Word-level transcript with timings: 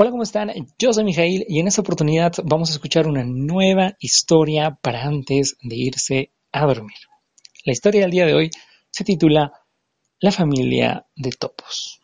Hola, 0.00 0.12
¿cómo 0.12 0.22
están? 0.22 0.52
Yo 0.78 0.92
soy 0.92 1.02
Mijail 1.02 1.44
y 1.48 1.58
en 1.58 1.66
esta 1.66 1.80
oportunidad 1.80 2.32
vamos 2.44 2.70
a 2.70 2.74
escuchar 2.74 3.08
una 3.08 3.24
nueva 3.24 3.96
historia 3.98 4.78
para 4.80 5.02
antes 5.02 5.56
de 5.60 5.74
irse 5.74 6.30
a 6.52 6.66
dormir. 6.66 6.98
La 7.64 7.72
historia 7.72 8.02
del 8.02 8.12
día 8.12 8.24
de 8.24 8.32
hoy 8.32 8.50
se 8.92 9.02
titula 9.02 9.50
La 10.20 10.30
familia 10.30 11.04
de 11.16 11.30
topos. 11.32 12.00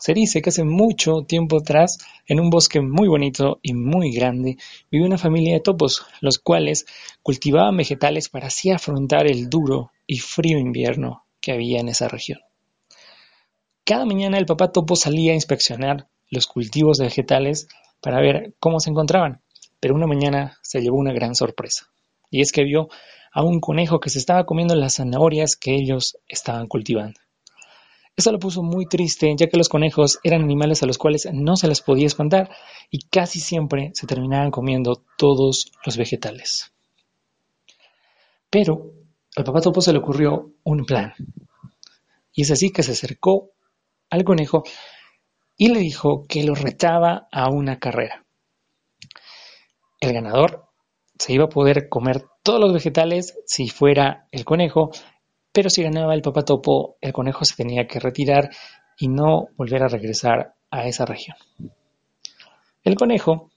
Se 0.00 0.14
dice 0.14 0.40
que 0.40 0.48
hace 0.48 0.64
mucho 0.64 1.26
tiempo 1.28 1.58
atrás, 1.58 1.98
en 2.26 2.40
un 2.40 2.48
bosque 2.48 2.80
muy 2.80 3.06
bonito 3.06 3.58
y 3.60 3.74
muy 3.74 4.12
grande, 4.12 4.56
vivía 4.90 5.06
una 5.06 5.18
familia 5.18 5.52
de 5.52 5.60
topos, 5.60 6.06
los 6.22 6.38
cuales 6.38 6.86
cultivaban 7.22 7.76
vegetales 7.76 8.30
para 8.30 8.46
así 8.46 8.70
afrontar 8.70 9.30
el 9.30 9.50
duro 9.50 9.92
y 10.06 10.20
frío 10.20 10.58
invierno 10.58 11.26
que 11.42 11.52
había 11.52 11.80
en 11.80 11.90
esa 11.90 12.08
región. 12.08 12.40
Cada 13.84 14.06
mañana 14.06 14.38
el 14.38 14.46
papá 14.46 14.72
topo 14.72 14.96
salía 14.96 15.32
a 15.32 15.34
inspeccionar 15.34 16.08
los 16.30 16.46
cultivos 16.46 16.98
vegetales 16.98 17.68
para 18.00 18.20
ver 18.20 18.54
cómo 18.58 18.80
se 18.80 18.90
encontraban, 18.90 19.42
pero 19.80 19.94
una 19.94 20.06
mañana 20.06 20.58
se 20.62 20.80
llevó 20.80 20.96
una 20.96 21.12
gran 21.12 21.34
sorpresa, 21.34 21.88
y 22.30 22.40
es 22.40 22.52
que 22.52 22.64
vio 22.64 22.88
a 23.32 23.42
un 23.42 23.60
conejo 23.60 24.00
que 24.00 24.10
se 24.10 24.18
estaba 24.18 24.46
comiendo 24.46 24.74
las 24.74 24.96
zanahorias 24.96 25.56
que 25.56 25.74
ellos 25.74 26.18
estaban 26.28 26.68
cultivando. 26.68 27.20
Eso 28.16 28.32
lo 28.32 28.38
puso 28.38 28.62
muy 28.62 28.86
triste, 28.86 29.34
ya 29.36 29.46
que 29.46 29.58
los 29.58 29.68
conejos 29.68 30.18
eran 30.24 30.42
animales 30.42 30.82
a 30.82 30.86
los 30.86 30.96
cuales 30.96 31.28
no 31.34 31.56
se 31.56 31.68
les 31.68 31.82
podía 31.82 32.06
espantar 32.06 32.48
y 32.90 33.00
casi 33.08 33.40
siempre 33.40 33.90
se 33.92 34.06
terminaban 34.06 34.50
comiendo 34.50 35.02
todos 35.18 35.70
los 35.84 35.98
vegetales. 35.98 36.72
Pero 38.48 38.92
al 39.36 39.44
papá 39.44 39.60
topo 39.60 39.82
se 39.82 39.92
le 39.92 39.98
ocurrió 39.98 40.50
un 40.64 40.86
plan. 40.86 41.12
Y 42.32 42.42
es 42.42 42.50
así 42.50 42.70
que 42.70 42.82
se 42.82 42.92
acercó 42.92 43.50
al 44.08 44.24
conejo 44.24 44.64
y 45.56 45.68
le 45.68 45.80
dijo 45.80 46.24
que 46.28 46.44
lo 46.44 46.54
retaba 46.54 47.28
a 47.32 47.50
una 47.50 47.78
carrera. 47.78 48.24
El 50.00 50.12
ganador 50.12 50.66
se 51.18 51.32
iba 51.32 51.44
a 51.44 51.48
poder 51.48 51.88
comer 51.88 52.24
todos 52.42 52.60
los 52.60 52.72
vegetales 52.72 53.38
si 53.46 53.68
fuera 53.68 54.28
el 54.30 54.44
conejo, 54.44 54.90
pero 55.52 55.70
si 55.70 55.82
ganaba 55.82 56.14
el 56.14 56.22
papá 56.22 56.44
topo, 56.44 56.96
el 57.00 57.12
conejo 57.12 57.44
se 57.44 57.56
tenía 57.56 57.86
que 57.86 57.98
retirar 57.98 58.50
y 58.98 59.08
no 59.08 59.48
volver 59.56 59.82
a 59.82 59.88
regresar 59.88 60.54
a 60.70 60.86
esa 60.86 61.06
región. 61.06 61.36
El 62.84 62.94
conejo 62.94 63.50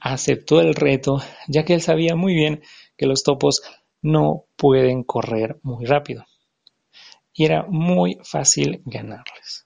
aceptó 0.00 0.60
el 0.60 0.74
reto, 0.74 1.20
ya 1.48 1.64
que 1.64 1.74
él 1.74 1.82
sabía 1.82 2.16
muy 2.16 2.34
bien 2.34 2.62
que 2.96 3.06
los 3.06 3.22
topos 3.22 3.62
no 4.02 4.44
pueden 4.56 5.02
correr 5.02 5.58
muy 5.62 5.86
rápido. 5.86 6.24
Y 7.32 7.44
era 7.44 7.64
muy 7.68 8.18
fácil 8.22 8.82
ganarles. 8.84 9.63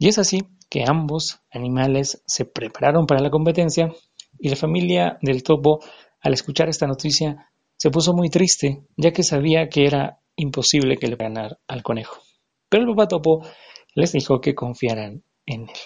Y 0.00 0.08
es 0.08 0.18
así 0.18 0.40
que 0.70 0.84
ambos 0.88 1.40
animales 1.52 2.22
se 2.26 2.46
prepararon 2.46 3.06
para 3.06 3.20
la 3.20 3.28
competencia 3.28 3.92
y 4.38 4.48
la 4.48 4.56
familia 4.56 5.18
del 5.20 5.42
topo, 5.42 5.80
al 6.22 6.32
escuchar 6.32 6.70
esta 6.70 6.86
noticia, 6.86 7.50
se 7.76 7.90
puso 7.90 8.14
muy 8.14 8.30
triste, 8.30 8.86
ya 8.96 9.12
que 9.12 9.22
sabía 9.22 9.68
que 9.68 9.84
era 9.84 10.18
imposible 10.36 10.96
que 10.96 11.06
le 11.06 11.16
ganara 11.16 11.58
al 11.68 11.82
conejo. 11.82 12.22
Pero 12.70 12.84
el 12.84 12.88
papá 12.88 13.08
topo 13.08 13.46
les 13.94 14.12
dijo 14.12 14.40
que 14.40 14.54
confiaran 14.54 15.22
en 15.44 15.68
él. 15.68 15.76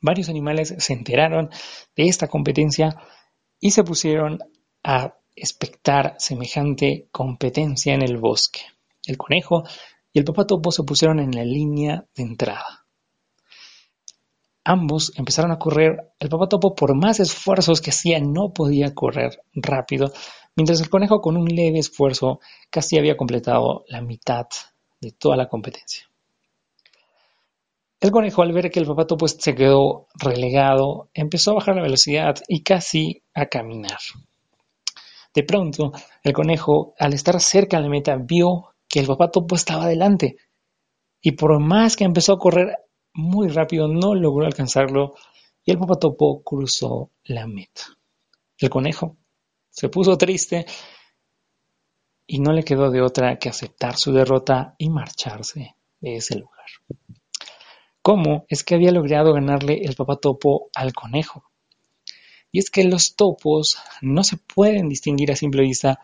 Varios 0.00 0.28
animales 0.28 0.72
se 0.78 0.92
enteraron 0.92 1.50
de 1.96 2.04
esta 2.04 2.28
competencia 2.28 2.96
y 3.58 3.72
se 3.72 3.82
pusieron 3.82 4.38
a 4.84 5.16
expectar 5.34 6.14
semejante 6.18 7.08
competencia 7.10 7.92
en 7.92 8.02
el 8.02 8.18
bosque. 8.18 8.60
El 9.04 9.16
conejo 9.16 9.64
y 10.12 10.18
el 10.18 10.24
papá 10.24 10.46
topo 10.46 10.70
se 10.70 10.82
pusieron 10.82 11.20
en 11.20 11.32
la 11.32 11.44
línea 11.44 12.04
de 12.14 12.22
entrada. 12.22 12.86
Ambos 14.64 15.12
empezaron 15.16 15.50
a 15.50 15.58
correr. 15.58 16.12
El 16.18 16.28
papá 16.28 16.48
topo, 16.48 16.74
por 16.74 16.94
más 16.94 17.20
esfuerzos 17.20 17.80
que 17.80 17.90
hacía, 17.90 18.20
no 18.20 18.52
podía 18.52 18.94
correr 18.94 19.40
rápido, 19.54 20.12
mientras 20.56 20.80
el 20.80 20.90
conejo, 20.90 21.20
con 21.20 21.36
un 21.36 21.46
leve 21.46 21.78
esfuerzo, 21.78 22.40
casi 22.68 22.98
había 22.98 23.16
completado 23.16 23.84
la 23.88 24.02
mitad 24.02 24.46
de 25.00 25.12
toda 25.12 25.36
la 25.36 25.48
competencia. 25.48 26.08
El 28.00 28.10
conejo, 28.10 28.42
al 28.42 28.52
ver 28.52 28.70
que 28.70 28.78
el 28.78 28.86
papá 28.86 29.06
topo 29.06 29.26
se 29.26 29.54
quedó 29.54 30.06
relegado, 30.14 31.08
empezó 31.14 31.50
a 31.50 31.54
bajar 31.54 31.74
la 31.74 31.82
velocidad 31.82 32.36
y 32.46 32.62
casi 32.62 33.22
a 33.34 33.46
caminar. 33.46 33.98
De 35.34 35.42
pronto, 35.42 35.92
el 36.22 36.32
conejo, 36.32 36.94
al 36.98 37.12
estar 37.14 37.40
cerca 37.40 37.78
de 37.78 37.84
la 37.84 37.88
meta, 37.88 38.16
vio 38.16 38.74
que 38.88 39.00
el 39.00 39.06
papá 39.06 39.30
topo 39.30 39.54
estaba 39.54 39.86
delante. 39.86 40.36
Y 41.20 41.32
por 41.32 41.58
más 41.60 41.96
que 41.96 42.04
empezó 42.04 42.32
a 42.32 42.38
correr 42.38 42.76
muy 43.12 43.48
rápido, 43.48 43.88
no 43.88 44.14
logró 44.14 44.46
alcanzarlo 44.46 45.14
y 45.64 45.70
el 45.70 45.78
papá 45.78 45.96
topo 45.96 46.42
cruzó 46.42 47.10
la 47.24 47.46
meta. 47.46 47.82
El 48.56 48.70
conejo 48.70 49.16
se 49.70 49.88
puso 49.88 50.16
triste 50.16 50.66
y 52.26 52.40
no 52.40 52.52
le 52.52 52.62
quedó 52.62 52.90
de 52.90 53.02
otra 53.02 53.38
que 53.38 53.48
aceptar 53.48 53.96
su 53.96 54.12
derrota 54.12 54.74
y 54.78 54.90
marcharse 54.90 55.76
de 56.00 56.16
ese 56.16 56.38
lugar. 56.38 56.66
¿Cómo 58.02 58.46
es 58.48 58.64
que 58.64 58.74
había 58.74 58.92
logrado 58.92 59.34
ganarle 59.34 59.82
el 59.84 59.94
papá 59.94 60.16
topo 60.16 60.70
al 60.74 60.92
conejo? 60.92 61.44
Y 62.50 62.58
es 62.60 62.70
que 62.70 62.84
los 62.84 63.16
topos 63.16 63.78
no 64.00 64.24
se 64.24 64.38
pueden 64.38 64.88
distinguir 64.88 65.30
a 65.32 65.36
simple 65.36 65.62
vista 65.62 66.00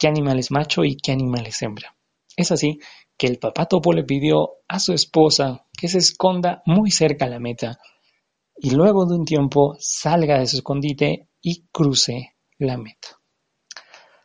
qué 0.00 0.08
animal 0.08 0.38
es 0.38 0.50
macho 0.50 0.82
y 0.82 0.96
qué 0.96 1.12
animal 1.12 1.46
es 1.46 1.62
hembra. 1.62 1.94
Es 2.36 2.50
así 2.50 2.80
que 3.16 3.26
el 3.26 3.38
papá 3.38 3.66
topo 3.66 3.92
le 3.92 4.02
pidió 4.02 4.54
a 4.66 4.80
su 4.80 4.94
esposa 4.94 5.66
que 5.76 5.88
se 5.88 5.98
esconda 5.98 6.62
muy 6.64 6.90
cerca 6.90 7.26
a 7.26 7.28
la 7.28 7.38
meta 7.38 7.78
y 8.56 8.70
luego 8.70 9.04
de 9.04 9.14
un 9.14 9.26
tiempo 9.26 9.76
salga 9.78 10.38
de 10.38 10.46
su 10.46 10.56
escondite 10.56 11.28
y 11.42 11.66
cruce 11.70 12.34
la 12.58 12.78
meta. 12.78 13.20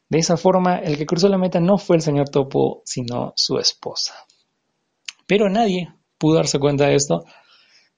De 0.08 0.20
esa 0.20 0.38
forma, 0.38 0.78
el 0.78 0.98
que 0.98 1.06
cruzó 1.06 1.28
la 1.28 1.38
meta 1.38 1.60
no 1.60 1.78
fue 1.78 1.98
el 1.98 2.02
señor 2.02 2.30
topo, 2.30 2.82
sino 2.86 3.34
su 3.36 3.58
esposa. 3.58 4.14
Pero 5.28 5.50
nadie 5.50 5.94
pudo 6.18 6.36
darse 6.36 6.60
cuenta 6.60 6.86
de 6.86 6.96
esto 6.96 7.26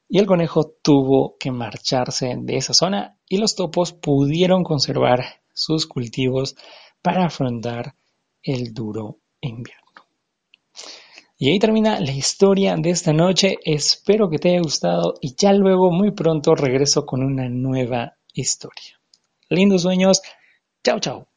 y 0.09 0.19
el 0.19 0.25
conejo 0.25 0.73
tuvo 0.81 1.35
que 1.37 1.51
marcharse 1.51 2.33
de 2.39 2.57
esa 2.57 2.73
zona 2.73 3.19
y 3.27 3.37
los 3.37 3.55
topos 3.55 3.93
pudieron 3.93 4.63
conservar 4.63 5.25
sus 5.53 5.85
cultivos 5.85 6.55
para 7.07 7.27
afrontar 7.27 7.95
el 8.43 8.73
duro 8.73 9.19
invierno. 9.39 10.01
Y 11.37 11.49
ahí 11.49 11.57
termina 11.57 12.01
la 12.01 12.11
historia 12.11 12.75
de 12.75 12.89
esta 12.89 13.13
noche. 13.13 13.59
Espero 13.63 14.29
que 14.29 14.39
te 14.39 14.49
haya 14.49 14.59
gustado 14.59 15.13
y 15.21 15.33
ya 15.33 15.53
luego 15.53 15.89
muy 15.89 16.11
pronto 16.11 16.53
regreso 16.53 17.05
con 17.05 17.23
una 17.23 17.47
nueva 17.47 18.17
historia. 18.33 18.99
Lindos 19.47 19.83
sueños. 19.83 20.21
Chao, 20.83 20.99
chao. 20.99 21.29